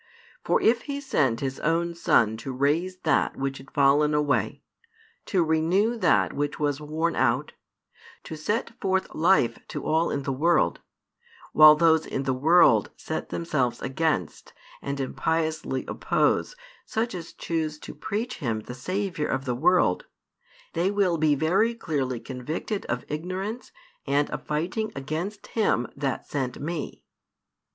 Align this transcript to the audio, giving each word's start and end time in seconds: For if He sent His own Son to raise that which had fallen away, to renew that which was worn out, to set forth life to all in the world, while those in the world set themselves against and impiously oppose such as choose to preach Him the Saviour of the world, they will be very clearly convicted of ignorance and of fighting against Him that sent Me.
For 0.43 0.59
if 0.63 0.81
He 0.89 0.99
sent 0.99 1.41
His 1.41 1.59
own 1.59 1.93
Son 1.93 2.35
to 2.37 2.51
raise 2.51 2.97
that 3.01 3.37
which 3.37 3.59
had 3.59 3.69
fallen 3.69 4.15
away, 4.15 4.63
to 5.27 5.43
renew 5.43 5.95
that 5.95 6.33
which 6.33 6.59
was 6.59 6.81
worn 6.81 7.15
out, 7.15 7.53
to 8.23 8.35
set 8.35 8.71
forth 8.81 9.13
life 9.13 9.59
to 9.67 9.83
all 9.83 10.09
in 10.09 10.23
the 10.23 10.33
world, 10.33 10.79
while 11.53 11.75
those 11.75 12.07
in 12.07 12.23
the 12.23 12.33
world 12.33 12.89
set 12.97 13.29
themselves 13.29 13.79
against 13.79 14.53
and 14.81 14.99
impiously 14.99 15.85
oppose 15.87 16.55
such 16.83 17.13
as 17.13 17.31
choose 17.31 17.77
to 17.77 17.93
preach 17.93 18.37
Him 18.37 18.61
the 18.61 18.73
Saviour 18.73 19.29
of 19.29 19.45
the 19.45 19.53
world, 19.53 20.07
they 20.73 20.89
will 20.89 21.19
be 21.19 21.35
very 21.35 21.75
clearly 21.75 22.19
convicted 22.19 22.87
of 22.87 23.05
ignorance 23.07 23.71
and 24.07 24.31
of 24.31 24.47
fighting 24.47 24.91
against 24.95 25.45
Him 25.45 25.85
that 25.95 26.25
sent 26.27 26.59
Me. 26.59 27.05